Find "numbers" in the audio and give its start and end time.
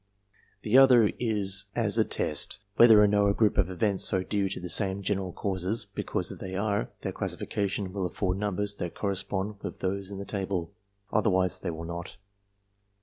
8.39-8.73